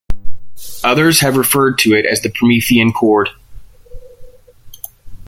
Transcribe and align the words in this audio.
Others 0.83 1.19
have 1.19 1.37
referred 1.37 1.77
to 1.77 1.93
it 1.93 2.07
as 2.07 2.21
the 2.21 2.31
"Promethean 2.31 2.91
chord". 2.91 3.29